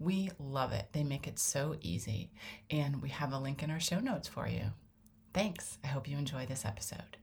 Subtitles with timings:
[0.00, 0.86] We love it.
[0.92, 2.30] They make it so easy.
[2.70, 4.66] And we have a link in our show notes for you.
[5.34, 5.78] Thanks.
[5.82, 7.16] I hope you enjoy this episode.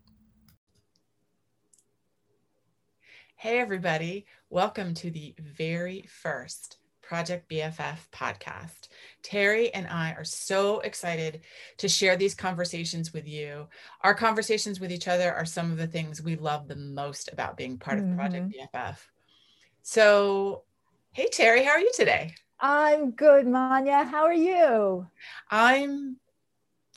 [3.38, 4.26] Hey, everybody.
[4.50, 8.90] Welcome to the very first Project BFF podcast.
[9.24, 11.42] Terri and I are so excited
[11.78, 13.68] to share these conversations with you.
[14.02, 17.56] Our conversations with each other are some of the things we love the most about
[17.56, 18.12] being part mm-hmm.
[18.12, 18.98] of Project BFF.
[19.82, 20.64] So,
[21.14, 22.36] hey, Terri, how are you today?
[22.60, 24.04] I'm good, Manya.
[24.04, 25.08] How are you?
[25.50, 26.18] I'm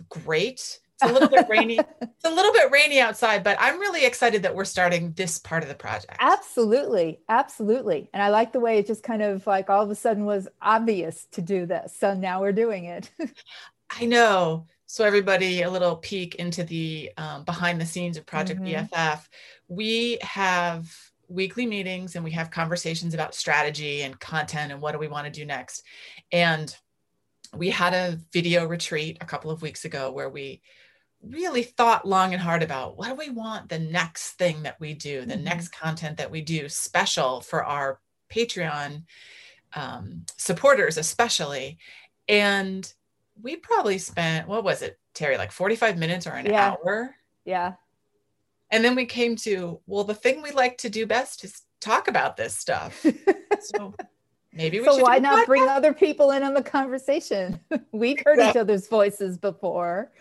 [0.09, 0.81] great.
[1.00, 1.78] It's a little bit rainy.
[2.00, 5.62] It's a little bit rainy outside, but I'm really excited that we're starting this part
[5.62, 6.17] of the project.
[6.19, 7.20] Absolutely.
[7.28, 8.11] Absolutely.
[8.12, 10.48] And I like the way it just kind of like all of a sudden was
[10.61, 11.95] obvious to do this.
[11.97, 13.09] So now we're doing it.
[13.91, 14.67] I know.
[14.87, 18.87] So, everybody, a little peek into the um, behind the scenes of Project mm-hmm.
[18.87, 19.20] BFF.
[19.69, 20.91] We have
[21.29, 25.27] weekly meetings and we have conversations about strategy and content and what do we want
[25.27, 25.83] to do next.
[26.33, 26.75] And
[27.55, 30.62] we had a video retreat a couple of weeks ago where we
[31.23, 34.95] really thought long and hard about what do we want the next thing that we
[34.95, 35.45] do, the mm-hmm.
[35.45, 39.05] next content that we do special for our Patreon
[39.75, 41.79] um, supporters, especially.
[42.29, 42.91] And
[43.41, 46.77] we probably spent, what was it, Terri, like 45 minutes or an yeah.
[46.84, 47.15] hour?
[47.45, 47.75] Yeah.
[48.71, 52.09] And then we came to, well, the thing we like to do best is talk
[52.09, 53.05] about this stuff.
[53.61, 53.95] so
[54.53, 57.61] maybe we should so why not bring other people in on the conversation?
[57.93, 58.51] We've heard exactly.
[58.51, 60.13] each other's voices before.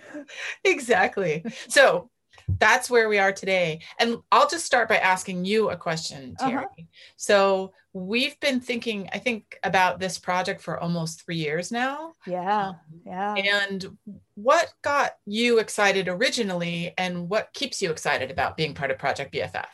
[0.64, 1.44] Exactly.
[1.68, 2.10] So
[2.48, 3.82] that's where we are today.
[4.00, 6.50] And I'll just start by asking you a question, uh-huh.
[6.50, 6.64] Terri.
[6.64, 6.84] Uh-huh.
[7.16, 12.14] So we've been thinking, I think, about this project for almost three years now.
[12.26, 12.70] Yeah.
[12.70, 12.76] Um,
[13.06, 13.36] yeah.
[13.36, 13.98] And
[14.36, 19.34] what got you excited originally and what keeps you excited about being part of Project
[19.34, 19.66] BFF?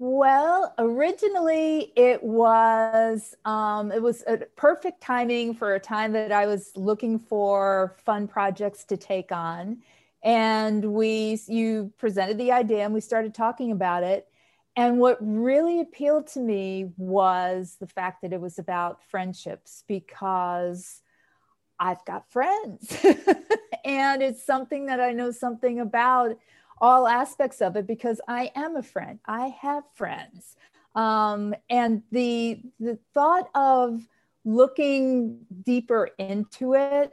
[0.00, 6.46] Well, originally it was um, it was a perfect timing for a time that I
[6.46, 9.78] was looking for fun projects to take on,
[10.22, 14.26] and we you presented the idea and we started talking about it,
[14.76, 21.02] and what really appealed to me was the fact that it was about friendships because
[21.80, 22.96] I've got friends,
[23.84, 26.36] and it's something that I know something about
[26.80, 29.18] all aspects of it because I am a friend.
[29.26, 30.56] I have friends.
[30.94, 34.06] Um, and the the thought of
[34.44, 37.12] looking deeper into it,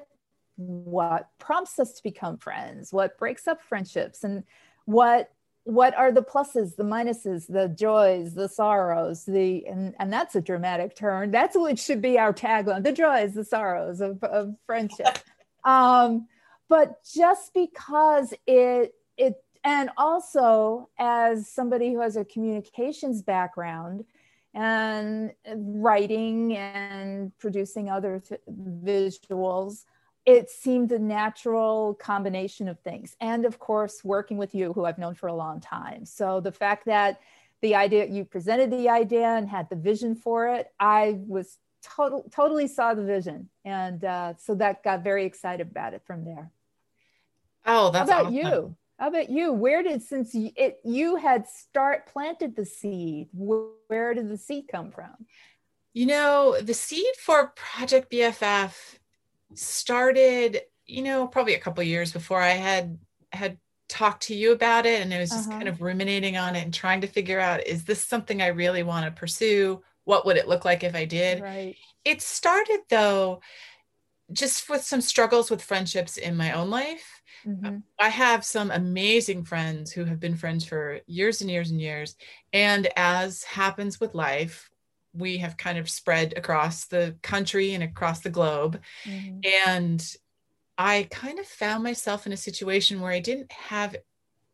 [0.58, 4.44] what prompts us to become friends, what breaks up friendships, and
[4.86, 5.32] what
[5.66, 10.42] what are the pluses, the minuses, the joys, the sorrows, the and, and that's a
[10.42, 11.32] dramatic turn.
[11.32, 15.20] That's what should be our tagline: the joys, the sorrows of, of friendship.
[15.64, 16.28] um,
[16.70, 24.06] but just because it it and also as somebody who has a communications background
[24.54, 29.84] and writing and producing other th- visuals
[30.26, 34.98] it seemed a natural combination of things and of course working with you who i've
[34.98, 37.20] known for a long time so the fact that
[37.62, 42.26] the idea you presented the idea and had the vision for it i was total,
[42.32, 46.52] totally saw the vision and uh, so that got very excited about it from there
[47.66, 48.52] oh that's How about awesome.
[48.52, 49.52] you how about you?
[49.52, 53.28] Where did since you, it you had start planted the seed?
[53.34, 55.26] Where did the seed come from?
[55.94, 58.74] You know, the seed for Project BFF
[59.54, 62.98] started, you know, probably a couple years before I had
[63.32, 63.58] had
[63.88, 65.58] talked to you about it and I was just uh-huh.
[65.58, 68.84] kind of ruminating on it and trying to figure out is this something I really
[68.84, 69.84] want to pursue?
[70.06, 71.42] What would it look like if I did?
[71.42, 71.76] Right.
[72.04, 73.42] It started though
[74.32, 77.78] just with some struggles with friendships in my own life Mm-hmm.
[78.00, 82.16] I have some amazing friends who have been friends for years and years and years.
[82.54, 84.70] And as happens with life,
[85.18, 88.82] we have kind of spread across the country and across the globe.
[89.06, 89.40] Mm-hmm.
[89.68, 90.16] And
[90.78, 93.96] I kind of found myself in a situation where I didn't have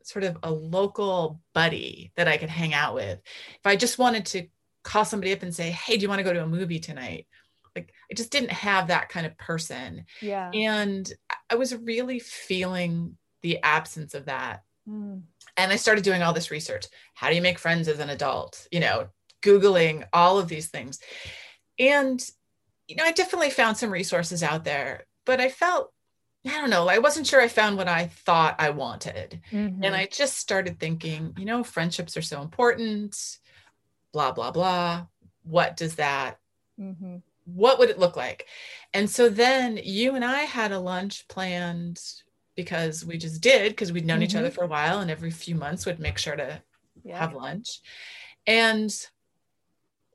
[0.04, 3.20] sort of a local buddy that I could hang out with.
[3.56, 4.48] If I just wanted to
[4.84, 7.28] call somebody up and say, Hey, do you want to go to a movie tonight?
[7.76, 10.06] like I just didn't have that kind of person.
[10.22, 10.52] Yeah.
[10.54, 11.12] And
[11.50, 14.64] I was really feeling the absence of that.
[14.88, 15.24] Mm.
[15.58, 16.86] And I started doing all this research.
[17.14, 18.68] How do you make friends as an adult?
[18.72, 19.08] You know,
[19.42, 21.00] Googling all of these things.
[21.80, 22.24] And
[22.88, 25.94] you know, I definitely found some resources out there, but I felt,
[26.46, 29.40] I don't know, I wasn't sure I found what I thought I wanted.
[29.50, 29.82] Mm-hmm.
[29.82, 33.16] And I just started thinking, you know, friendships are so important,
[34.12, 35.06] blah, blah, blah.
[35.44, 36.40] What does that,
[36.78, 37.18] mm-hmm.
[37.46, 38.48] what would it look like?
[38.94, 42.02] And so then you and I had a lunch planned
[42.58, 44.24] because we just did, because we'd known mm-hmm.
[44.24, 44.56] each other mm-hmm.
[44.56, 46.62] for a while and every few months would make sure to
[47.06, 47.18] yeah.
[47.18, 47.80] have lunch.
[48.46, 48.94] And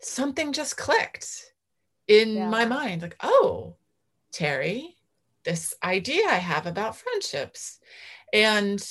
[0.07, 1.53] something just clicked
[2.09, 2.49] in yeah.
[2.49, 3.77] my mind like, oh,
[4.33, 4.95] Terri,
[5.45, 7.79] this idea I have about friendships.
[8.33, 8.85] And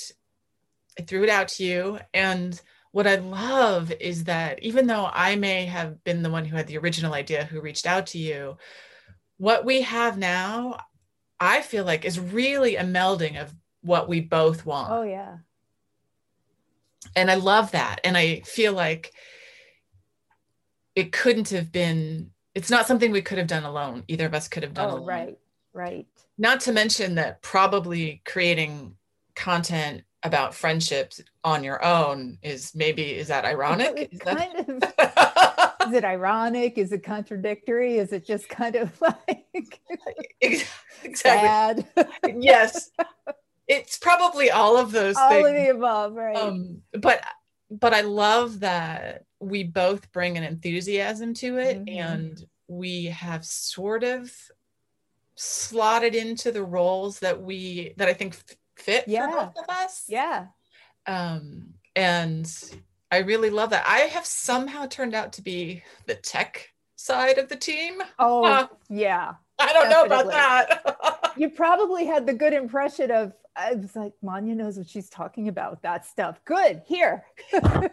[0.98, 1.98] I threw it out to you.
[2.14, 2.60] And
[2.92, 6.66] what I love is that even though I may have been the one who had
[6.66, 8.56] the original idea who reached out to you,
[9.36, 10.78] what we have now,
[11.38, 14.90] I feel like is really a melding of what we both want.
[14.90, 15.38] Oh, yeah.
[17.14, 18.00] And I love that.
[18.02, 19.12] And I feel like
[20.96, 24.02] it couldn't have been it's not something we could have done alone.
[24.08, 25.06] Either of us could have done oh, alone.
[25.06, 25.38] right
[25.72, 26.06] right.
[26.38, 28.96] Not to mention that probably creating
[29.34, 34.08] content about friendships on your own is maybe is that ironic?
[34.12, 34.36] Is, that...
[34.36, 36.78] kind of, is it ironic?
[36.78, 37.98] Is it contradictory?
[37.98, 39.46] Is it just kind of like
[40.40, 41.14] exactly.
[41.14, 41.86] sad?
[42.36, 42.90] yes.
[43.68, 45.48] It's probably all of those all things.
[45.48, 46.36] of the above right.
[46.36, 47.22] Um, but
[47.70, 51.98] but i love that we both bring an enthusiasm to it mm-hmm.
[51.98, 54.32] and we have sort of
[55.36, 58.36] slotted into the roles that we that I think
[58.76, 59.28] fit yeah.
[59.28, 60.04] for both of us.
[60.08, 60.46] Yeah.
[61.06, 62.50] Um, and
[63.10, 63.84] I really love that.
[63.86, 68.02] I have somehow turned out to be the tech side of the team.
[68.18, 69.34] Oh, uh, yeah.
[69.58, 70.08] I don't definitely.
[70.08, 71.32] know about that.
[71.36, 75.48] you probably had the good impression of I was like, Manya knows what she's talking
[75.48, 76.40] about that stuff.
[76.44, 76.82] Good.
[76.86, 77.24] Here.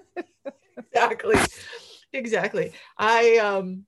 [0.92, 1.36] exactly
[2.14, 3.86] exactly i um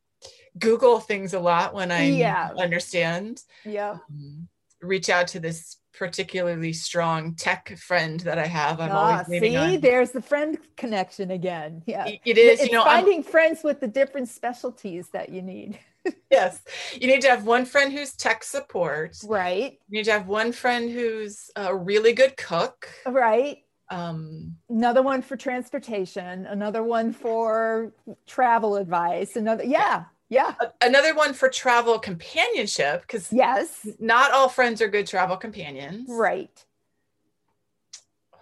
[0.57, 2.51] google things a lot when i yeah.
[2.57, 4.48] understand yeah um,
[4.81, 8.81] reach out to this particularly strong tech friend that I have.
[8.81, 9.80] I'm ah, always see, on.
[9.80, 11.81] there's the friend connection again.
[11.86, 12.60] Yeah, it is.
[12.60, 15.80] It's you know, finding I'm, friends with the different specialties that you need.
[16.31, 16.62] yes,
[16.94, 19.18] you need to have one friend who's tech support.
[19.25, 19.80] Right.
[19.90, 22.90] You need to have one friend who's a really good cook.
[23.06, 23.60] Right.
[23.90, 27.94] Um, another one for transportation another one for
[28.25, 30.56] travel advice another yeah yeah.
[30.81, 33.88] Another one for travel companionship because yes.
[34.00, 36.07] not all friends are good travel companions.
[36.10, 36.66] Right.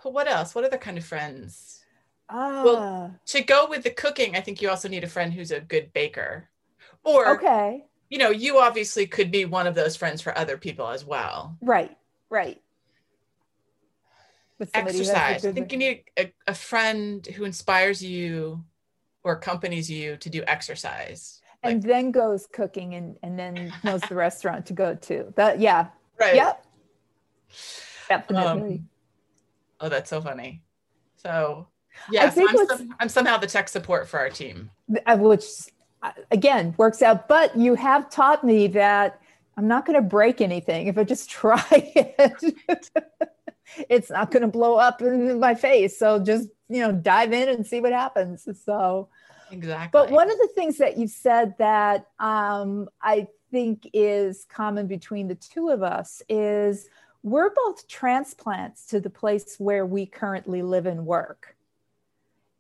[0.03, 0.55] What else?
[0.55, 1.83] What other kind of friends?
[2.29, 5.51] Uh, well to go with the cooking i think you also need a friend who's
[5.51, 6.49] a good baker
[7.03, 10.87] or okay you know you obviously could be one of those friends for other people
[10.87, 11.97] as well right
[12.29, 12.61] right
[14.73, 15.45] exercise.
[15.45, 18.63] I think you need a, a, friend who inspires you
[19.23, 21.41] or accompanies you to do exercise.
[21.63, 25.33] And like, then goes cooking and, and then knows the restaurant to go to.
[25.35, 25.87] That yeah.
[26.19, 26.35] Right.
[26.35, 26.65] Yep.
[28.09, 28.75] Definitely.
[28.75, 28.89] Um,
[29.79, 30.61] oh, that's so funny.
[31.17, 31.67] So
[32.11, 34.71] yeah, so I'm, some, I'm somehow the tech support for our team.
[34.87, 35.45] Which
[36.31, 39.19] again works out, but you have taught me that
[39.57, 42.55] I'm not going to break anything if I just try it
[43.89, 45.97] it's not going to blow up in my face.
[45.97, 48.47] So just, you know, dive in and see what happens.
[48.63, 49.09] So,
[49.51, 49.89] exactly.
[49.91, 55.27] But one of the things that you said that um, I think is common between
[55.27, 56.87] the two of us is
[57.21, 61.55] we're both transplants to the place where we currently live and work.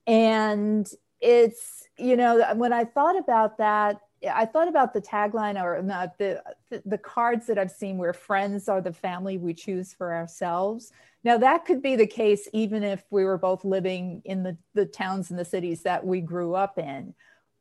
[0.05, 0.89] And
[1.23, 4.01] it's, you know, when I thought about that,
[4.31, 6.41] I thought about the tagline or not the
[6.85, 10.91] the cards that I've seen where friends are the family we choose for ourselves.
[11.23, 14.85] Now that could be the case even if we were both living in the, the
[14.85, 17.13] towns and the cities that we grew up in.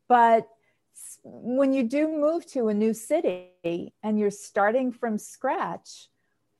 [0.07, 0.47] But
[1.23, 6.07] when you do move to a new city and you're starting from scratch,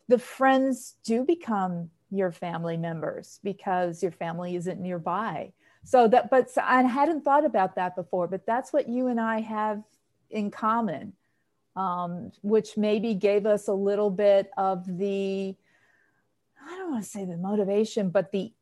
[0.07, 5.53] the friends do become your family members because your family isn't nearby.
[5.83, 9.41] So that, but I hadn't thought about that before, but that's what you and I
[9.41, 9.83] have
[10.29, 11.13] in common,
[11.75, 15.55] um, which maybe gave us a little bit of the,
[16.65, 18.53] I don't want to say the motivation, but the,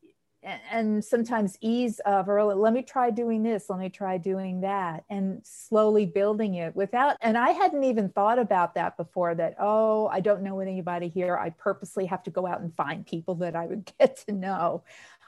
[0.72, 5.04] and sometimes ease of, or let me try doing this, let me try doing that,
[5.08, 7.16] and slowly building it without.
[7.22, 11.38] And I hadn't even thought about that before that, oh, I don't know anybody here.
[11.38, 14.84] I purposely have to go out and find people that I would get to know.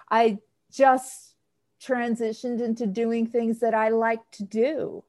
[0.10, 0.40] I
[0.72, 1.33] just
[1.86, 5.04] transitioned into doing things that I like to do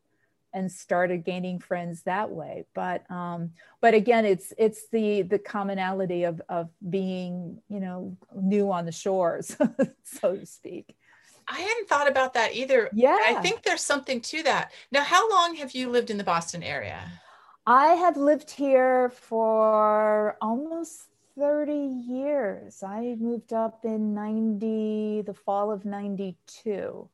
[0.53, 2.65] and started gaining friends that way.
[2.75, 8.71] But um but again it's it's the the commonality of of being you know new
[8.71, 9.57] on the shores
[10.03, 10.97] so to speak.
[11.47, 14.73] I hadn't thought about that either yeah i think there's something to that.
[14.91, 17.01] Now how long have you lived in the boston area?
[17.67, 22.83] I have lived here for almost 30 years.
[22.83, 27.09] I moved up in 90, the fall of 92.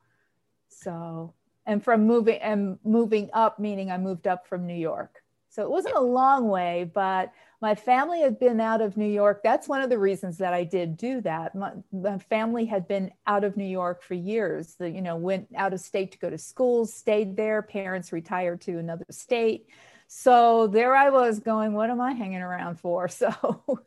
[0.69, 1.35] So,
[1.67, 5.23] and from moving and moving up, meaning I moved up from New York.
[5.51, 9.41] So it wasn't a long way, but my family had been out of New York.
[9.43, 11.57] That's one of the reasons that I did do that.
[11.57, 14.77] My, my family had been out of New York for years.
[14.77, 17.63] The, you know, went out of state to go to school, stayed there.
[17.63, 19.67] Parents retired to another state.
[20.07, 23.09] So there I was going, what am I hanging around for?
[23.21, 23.83] So,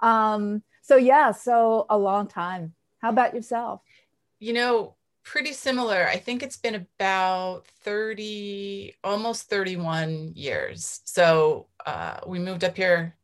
[0.00, 2.74] um, so yeah, so a long time.
[3.00, 3.82] How about yourself?
[4.40, 6.08] You know, pretty similar.
[6.08, 11.00] I think it's been about 30, almost 31 years.
[11.04, 13.18] So uh, we moved up here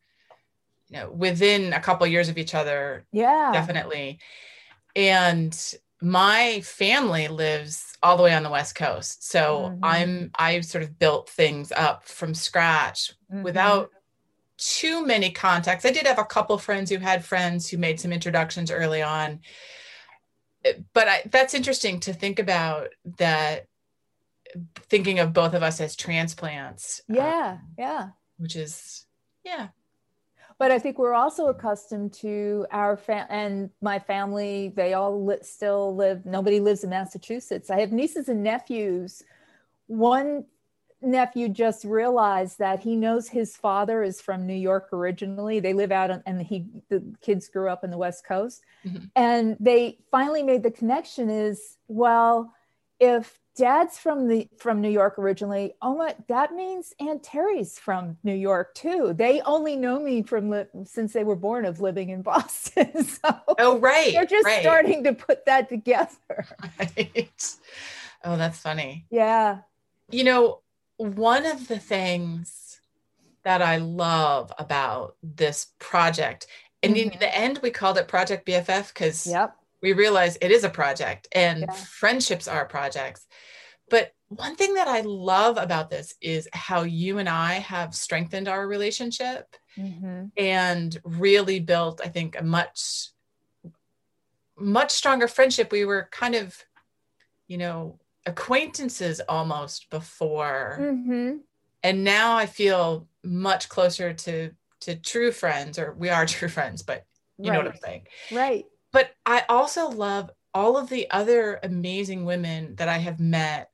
[0.94, 4.18] you know within a couple of years of each other yeah definitely
[4.94, 9.84] and my family lives all the way on the west coast so mm-hmm.
[9.84, 13.42] i'm i've sort of built things up from scratch mm-hmm.
[13.42, 13.90] without
[14.56, 18.12] too many contacts i did have a couple friends who had friends who made some
[18.12, 19.40] introductions early on
[20.92, 23.66] but I, that's interesting to think about that
[24.76, 28.08] thinking of both of us as transplants yeah um, yeah
[28.38, 29.06] which is
[29.44, 29.68] yeah
[30.58, 34.72] but I think we're also accustomed to our fam and my family.
[34.74, 36.24] They all li- still live.
[36.24, 37.70] Nobody lives in Massachusetts.
[37.70, 39.22] I have nieces and nephews.
[39.88, 40.44] One
[41.04, 45.60] nephew just realized that he knows his father is from New York originally.
[45.60, 49.04] They live out on, and he the kids grew up in the West Coast, mm-hmm.
[49.16, 51.30] and they finally made the connection.
[51.30, 52.54] Is well,
[52.98, 55.74] if dad's from the from New York originally.
[55.80, 59.14] Oh my, that means Aunt Terri's from New York too.
[59.16, 63.04] They only know me from li- since they were born of living in Boston.
[63.06, 64.60] so oh right, they're just right.
[64.60, 66.10] starting to put that together.
[66.78, 67.56] Right.
[68.24, 69.06] Oh, that's funny.
[69.10, 69.58] Yeah.
[70.10, 70.60] You know,
[70.96, 72.80] one of the things
[73.44, 76.46] that I love about this project,
[76.82, 77.10] and mm-hmm.
[77.10, 80.70] in the end, we called it Project BFF because yep we realize it is a
[80.70, 81.72] project and yeah.
[81.72, 83.26] friendships are projects.
[83.90, 88.48] But one thing that I love about this is how you and I have strengthened
[88.48, 90.28] our relationship mm-hmm.
[90.38, 93.10] and really built, I think, a much,
[94.58, 95.70] much stronger friendship.
[95.70, 96.56] We were kind of,
[97.46, 100.78] you know, acquaintances almost before.
[100.80, 101.36] Mm-hmm.
[101.82, 104.50] And now I feel much closer to
[104.80, 107.04] to true friends, or we are true friends, but
[107.38, 107.56] you right.
[107.56, 108.06] know what I'm saying.
[108.32, 108.64] Right.
[108.92, 113.70] But I also love all of the other amazing women that I have met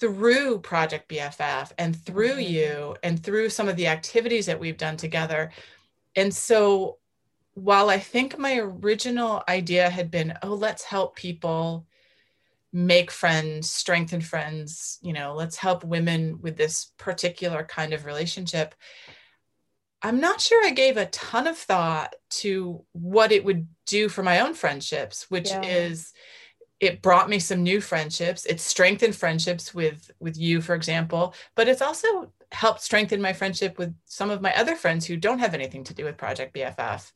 [0.00, 2.52] through Project BFF and through mm-hmm.
[2.52, 5.50] you and through some of the activities that we've done together.
[6.16, 6.98] And so
[7.54, 11.86] while I think my original idea had been, oh, let's help people
[12.74, 18.74] make friends, strengthen friends, you know, let's help women with this particular kind of relationship.
[20.02, 24.24] I'm not sure I gave a ton of thought to what it would do for
[24.24, 25.62] my own friendships, which yeah.
[25.62, 26.12] is
[26.80, 28.44] it brought me some new friendships.
[28.44, 33.78] It strengthened friendships with with you, for example, but it's also helped strengthen my friendship
[33.78, 37.12] with some of my other friends who don't have anything to do with Project BFF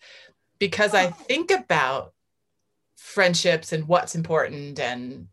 [0.60, 1.10] because I oh.
[1.10, 2.12] think about
[2.96, 5.28] friendships and what's important and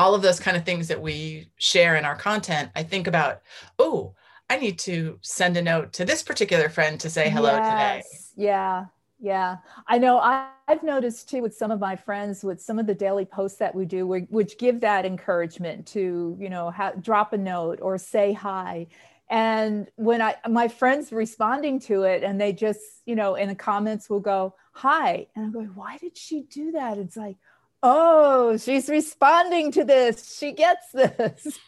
[0.00, 2.70] all of those kind of things that we share in our content.
[2.74, 3.42] I think about,
[3.78, 4.14] oh,
[4.48, 8.08] I need to send a note to this particular friend to say hello yes.
[8.08, 8.42] today.
[8.48, 8.86] Yeah.
[9.20, 9.58] Yeah.
[9.86, 12.94] I know I, have noticed too with some of my friends with some of the
[12.94, 17.36] daily posts that we do, which give that encouragement to, you know, ha- drop a
[17.36, 18.86] note or say hi.
[19.28, 23.54] And when I, my friends responding to it and they just, you know, in the
[23.54, 25.26] comments will go, hi.
[25.34, 26.98] And I'm going, why did she do that?
[26.98, 27.36] It's like,
[27.82, 30.36] oh, she's responding to this.
[30.36, 31.58] She gets this.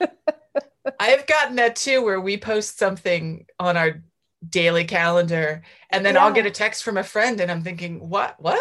[0.99, 4.02] I've gotten that too, where we post something on our
[4.49, 6.25] daily calendar, and then yeah.
[6.25, 8.37] I'll get a text from a friend, and I'm thinking, "What?
[8.38, 8.61] What?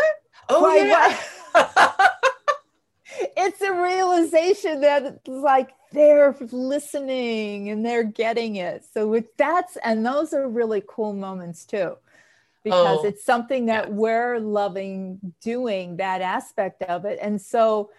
[0.49, 1.17] Oh Why, yeah."
[1.51, 2.11] What?
[3.37, 8.85] it's a realization that it's like they're listening and they're getting it.
[8.93, 11.97] So with that's and those are really cool moments too
[12.63, 13.93] because oh, it's something that yes.
[13.93, 17.19] we're loving doing that aspect of it.
[17.21, 17.89] And so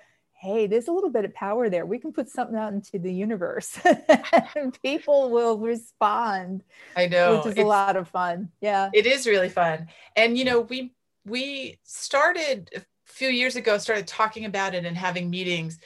[0.43, 1.87] hey, there's a little bit of power there.
[1.87, 3.79] We can put something out into the universe
[4.57, 6.65] and people will respond.
[6.97, 7.37] I know.
[7.37, 8.49] Which is it's, a lot of fun.
[8.61, 8.91] Yeah.
[8.93, 9.87] It is really fun.
[10.17, 10.93] And you know, we
[11.25, 15.79] we started a few years ago, started talking about it and having meetings.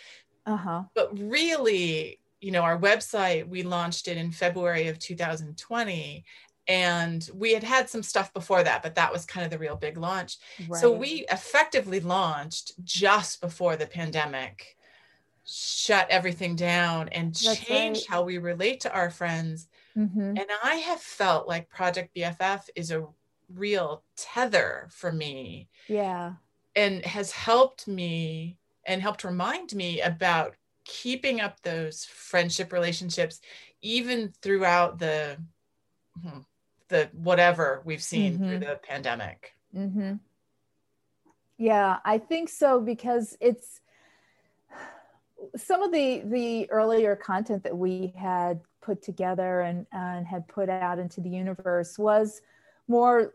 [0.46, 0.84] Uh-huh.
[0.94, 6.24] But really, you know, our website, we launched it in February of 2020
[6.68, 9.76] and we had had some stuff before that but that was kind of the real
[9.76, 10.80] big launch right.
[10.80, 14.76] so we effectively launched just before the pandemic
[15.48, 18.06] shut everything down and That's change right.
[18.08, 19.68] how we relate to our friends.
[19.96, 20.30] Mhm.
[20.40, 23.06] And I have felt like Project BFF is a
[23.48, 26.34] real tether for me Yeah.
[26.74, 33.40] and has helped me and helped remind me about keeping up those friendship relationships
[33.82, 35.38] even throughout the
[36.20, 36.40] hmm,
[36.88, 38.60] the whatever we've seen through Mhm.
[38.60, 39.54] the pandemic.
[39.72, 40.14] hmm
[41.58, 43.80] Yeah, I think so because it's
[45.56, 50.68] some of the the earlier content that we had put together and and had put
[50.68, 52.40] out into the universe was
[52.88, 53.34] more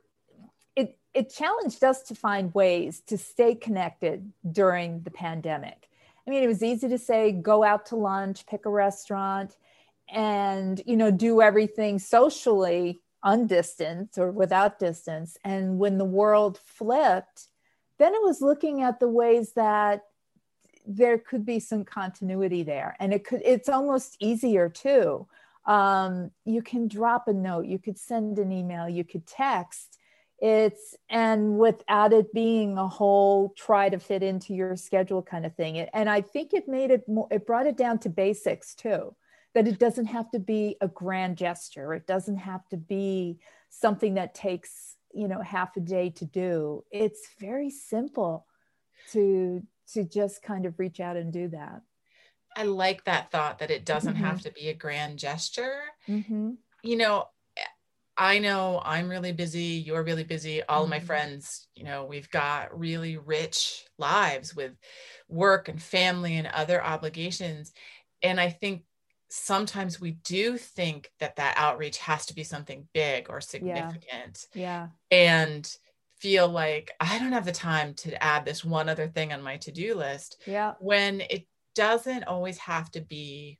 [0.75, 5.89] it it challenged us to find ways to stay connected during the pandemic.
[6.25, 9.57] I mean, it was easy to say go out to lunch, pick a restaurant
[10.09, 15.37] and you know do everything socially undistant or without distance.
[15.43, 17.47] And when the world flipped
[18.01, 20.05] then it was looking at the ways that
[20.87, 22.95] there could be some continuity there.
[22.99, 25.27] And it could it's almost easier too.
[25.67, 29.99] Um, you can drop a note you could send an email you could text.
[30.39, 35.53] It's and without it being a whole try to fit into your schedule kind of
[35.55, 35.77] thing.
[35.77, 39.15] And i think it made it more it brought it down to basics too
[39.53, 43.39] that it doesn't have to be a grand gesture it doesn't have to be
[43.69, 48.47] something that takes you know half a day to do it's very simple
[49.07, 51.81] to to just kind of reach out and do that
[52.55, 54.17] I like that thought that it doesn't Mhm.
[54.17, 55.83] have to be a grand gesture.
[56.07, 56.51] mm-hmm.
[56.83, 57.29] You know,
[58.17, 61.01] I know I'm really busy, you're really busy, all of my Mhm.
[61.01, 64.77] friends, you know, we've got really rich lives with
[65.29, 67.73] work and family and other obligations.
[68.23, 68.85] And I think
[69.31, 74.87] sometimes we do think that that outreach has to be something big or significant yeah
[75.09, 75.75] and
[76.19, 79.57] feel like I don't have the time to add this one other thing on my
[79.57, 83.57] to-do list yeah when it doesn't always have to be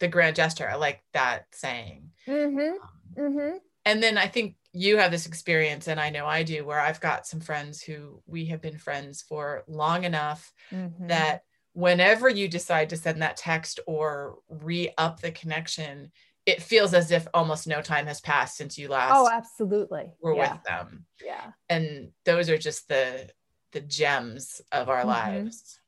[0.00, 0.68] the grand gesture.
[0.68, 2.10] I like that saying.
[2.26, 2.58] mm-hmm.
[2.58, 2.78] Um,
[3.16, 3.56] Mm-hmm.
[3.84, 7.00] and then I think you have this experience, and I know I do, where I've
[7.00, 11.06] got some friends who we have been friends for long enough Mm-hmm.
[11.06, 11.42] that
[11.74, 16.10] whenever you decide to send that text or re up the connection,
[16.46, 20.34] it feels as if almost no time has passed since you last oh absolutely were
[20.34, 21.06] yeah with them.
[21.24, 23.30] yeah And those are just the
[23.72, 25.06] the gems of our Mhm.
[25.06, 25.80] lives.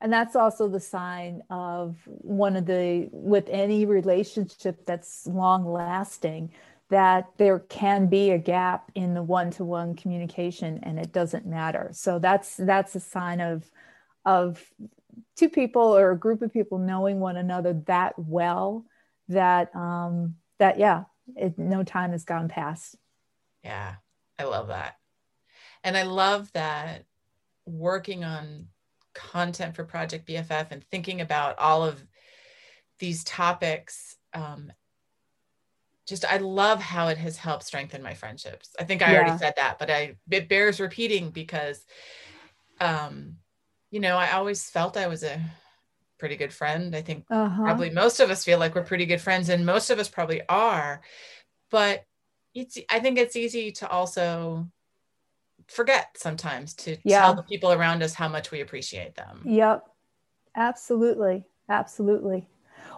[0.00, 6.52] and that's also the sign of one of the with any relationship that's long lasting
[6.90, 12.18] that there can be a gap in the one-to-one communication and it doesn't matter so
[12.18, 13.70] that's that's a sign of
[14.24, 14.62] of
[15.36, 18.84] two people or a group of people knowing one another that well
[19.28, 21.04] that um that yeah
[21.36, 22.96] it, no time has gone past
[23.64, 23.94] Yeah,
[24.38, 24.96] I love that.
[25.84, 27.04] And I love that
[27.66, 28.68] working on
[29.14, 32.04] content for Project BFF and thinking about all of
[32.98, 34.16] these topics.
[34.32, 34.72] Um,
[36.06, 38.74] just, I love how it has helped strengthen my friendships.
[38.78, 39.14] I think I Yeah.
[39.14, 41.84] already said that, but I it bears repeating because,
[42.80, 43.36] um,
[43.92, 45.40] you know, I always felt I was a
[46.18, 46.96] pretty good friend.
[46.96, 47.62] I think uh-huh.
[47.62, 50.42] probably most of us feel like we're pretty good friends and most of us probably
[50.48, 51.00] are
[51.72, 52.04] but
[52.54, 54.68] it's i think it's easy to also
[55.68, 57.20] forget sometimes to Yeah.
[57.22, 59.88] tell the people around us how much we appreciate them Yep,
[60.54, 61.44] absolutely.
[61.68, 62.46] Absolutely.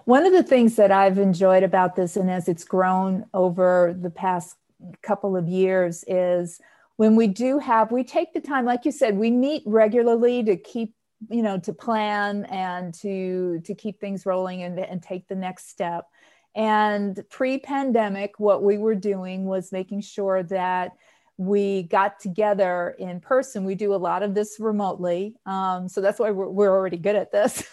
[0.04, 4.10] One of the things that I've enjoyed about this, and as it's grown over the
[4.10, 4.56] past
[5.02, 6.60] couple of years, is
[6.96, 10.56] when we do have, we take the time, like you said, we meet regularly to
[10.56, 10.94] keep,
[11.28, 15.70] you know, to plan and to to keep things rolling and, and take the next
[15.70, 16.06] step.
[16.54, 20.92] And pre-pandemic, what we were doing was making sure that
[21.36, 23.64] we got together in person.
[23.64, 27.16] We do a lot of this remotely, um, so that's why we're, we're already good
[27.16, 27.64] at this.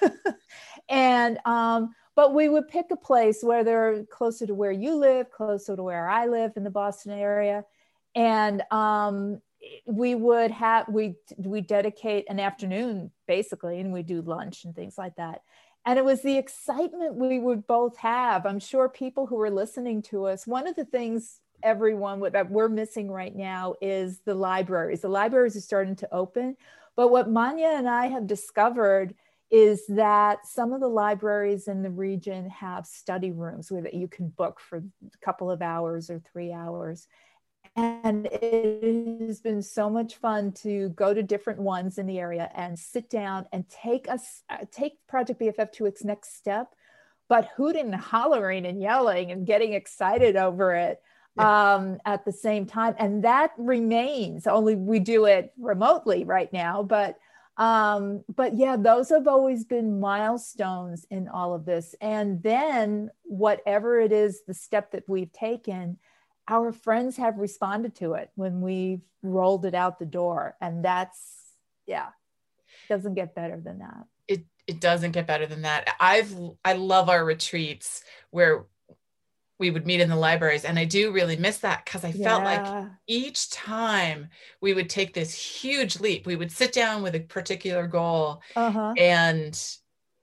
[0.90, 5.30] and um, but we would pick a place where they're closer to where you live,
[5.30, 7.64] closer to where I live in the Boston area,
[8.15, 9.41] and um,
[9.86, 14.97] we would have we we dedicate an afternoon basically, and we do lunch and things
[14.97, 15.41] like that.
[15.86, 18.45] And it was the excitement we would both have.
[18.45, 22.69] I'm sure people who are listening to us, one of the things everyone that we're
[22.69, 25.02] missing right now is the libraries.
[25.02, 26.56] The libraries are starting to open.
[26.95, 29.15] But what Manya and I have discovered
[29.50, 34.30] is that some of the libraries in the region have study rooms where you can
[34.30, 37.08] book for a couple of hours or three hours.
[37.76, 42.50] And it has been so much fun to go to different ones in the area
[42.54, 46.74] and sit down and take us take Project BFF to its next step,
[47.30, 51.02] but hooting and hollering and yelling and getting excited over it
[51.38, 52.95] um, at the same time.
[53.00, 57.17] And that remains, only we do it remotely right now, but
[57.58, 61.93] um, but yeah, those have always been milestones in all of this.
[62.02, 65.97] And then whatever it is, the step that we've taken,
[66.52, 70.56] our friends have responded to it when we've rolled it out the door.
[70.60, 71.18] And that's,
[71.88, 72.10] yeah,
[72.90, 74.06] doesn't get better than that.
[74.28, 75.90] It, it doesn't get better than that.
[76.00, 76.36] I've,
[76.66, 78.66] I love our retreats where
[79.60, 82.26] we would meet in the libraries and i do really miss that because i yeah.
[82.26, 84.28] felt like each time
[84.60, 88.92] we would take this huge leap we would sit down with a particular goal uh-huh.
[88.98, 89.78] and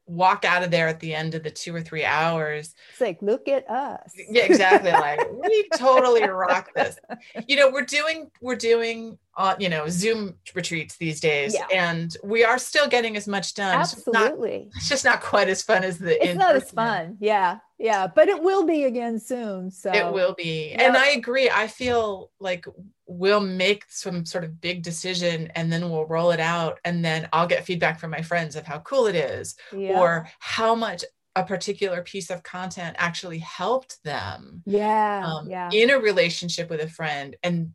[0.09, 2.75] walk out of there at the end of the two or three hours.
[2.93, 4.13] It's like, look at us.
[4.29, 4.91] Yeah, exactly.
[4.91, 6.99] like we totally rock this.
[7.47, 11.67] You know, we're doing we're doing uh, you know Zoom retreats these days, yeah.
[11.73, 13.79] and we are still getting as much done.
[13.79, 14.51] Absolutely.
[14.51, 16.23] It's, not, it's just not quite as fun as the.
[16.23, 17.17] It's not as fun.
[17.21, 19.71] Yeah, yeah, but it will be again soon.
[19.71, 20.81] So it will be, yep.
[20.81, 21.49] and I agree.
[21.49, 22.67] I feel like
[23.09, 27.27] we'll make some sort of big decision and then we'll roll it out and then
[27.33, 29.99] I'll get feedback from my friends of how cool it is yeah.
[29.99, 35.91] or how much a particular piece of content actually helped them yeah, um, yeah in
[35.91, 37.73] a relationship with a friend and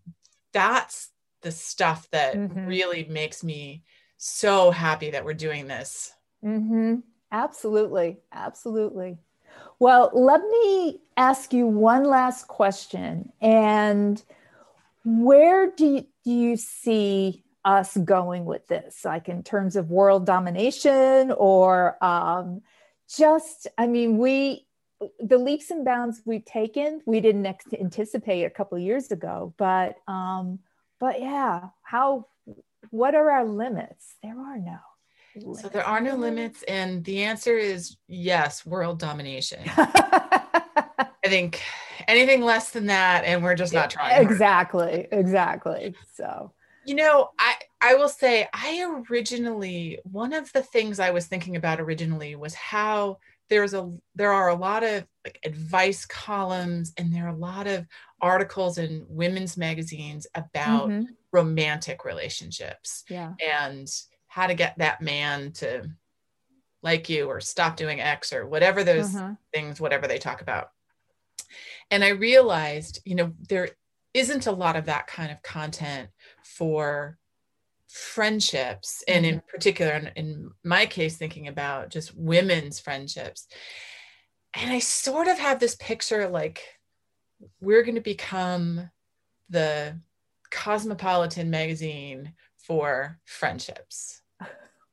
[0.51, 1.09] that's
[1.41, 2.67] the stuff that mm-hmm.
[2.67, 3.83] really makes me
[4.17, 6.95] so happy that we're doing this mm-hmm.
[7.31, 9.17] absolutely absolutely
[9.79, 14.23] well let me ask you one last question and
[15.03, 19.05] where do you, do you see us going with this?
[19.05, 22.61] Like in terms of world domination or um,
[23.15, 24.65] just i mean we
[25.19, 27.45] the leaps and bounds we've taken we didn't
[27.79, 30.57] anticipate a couple years ago but um
[30.99, 32.25] but yeah how
[32.89, 34.15] what are our limits?
[34.21, 34.77] There are no
[35.35, 35.61] limits.
[35.61, 39.59] so there are no limits and the answer is yes world domination.
[39.75, 41.61] I think
[42.07, 45.07] anything less than that and we're just not trying exactly hard.
[45.11, 46.51] exactly so
[46.85, 51.55] you know i i will say i originally one of the things i was thinking
[51.55, 53.17] about originally was how
[53.49, 57.67] there's a there are a lot of like advice columns and there are a lot
[57.67, 57.85] of
[58.21, 61.03] articles in women's magazines about mm-hmm.
[61.31, 63.87] romantic relationships yeah and
[64.27, 65.83] how to get that man to
[66.81, 69.33] like you or stop doing x or whatever those uh-huh.
[69.53, 70.69] things whatever they talk about
[71.91, 73.69] and I realized, you know, there
[74.13, 76.09] isn't a lot of that kind of content
[76.43, 77.17] for
[77.93, 79.47] friendships and in mm-hmm.
[79.49, 83.47] particular in, in, my case thinking about just women's friendships
[84.55, 86.63] and i sort of have this picture like
[87.61, 88.89] we're going to become
[89.51, 89.95] the
[90.49, 94.22] cosmopolitan magazine for friendships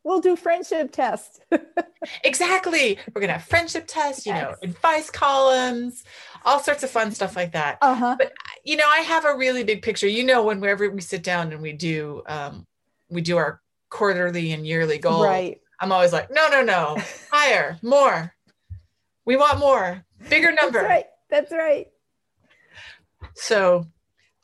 [0.05, 1.41] we'll do friendship tests.
[2.25, 2.99] exactly.
[3.15, 4.43] We're gonna have friendship tests, you yes.
[4.43, 6.05] know, advice columns,
[6.45, 7.79] all sorts of fun stuff like that.
[7.83, 8.17] Uh-huh.
[8.19, 8.33] But
[8.65, 10.07] you know, I have a really big picture.
[10.07, 12.67] You know, whenever we sit down and we do um,
[13.09, 13.61] we do our
[13.91, 15.61] quarterly and yearly goals, right.
[15.81, 16.97] I'm always like, no, no, no,
[17.31, 18.35] higher, more.
[19.25, 20.81] We want more, bigger number.
[20.81, 21.07] That's right.
[21.29, 21.89] That's right.
[23.35, 23.87] So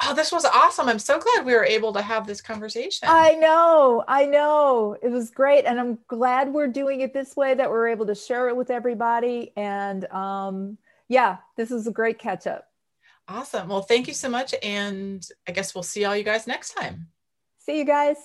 [0.02, 0.88] Oh, this was awesome.
[0.88, 3.08] I'm so glad we were able to have this conversation.
[3.10, 4.04] I know.
[4.06, 4.96] I know.
[5.02, 5.64] It was great.
[5.64, 8.70] And I'm glad we're doing it this way, that we're able to share it with
[8.70, 9.52] everybody.
[9.56, 10.76] And um,
[11.08, 12.68] yeah, this is a great catch up.
[13.26, 13.68] Awesome.
[13.68, 14.54] Well, thank you so much.
[14.62, 17.08] And I guess we'll see all you guys next time.
[17.58, 18.16] See you guys.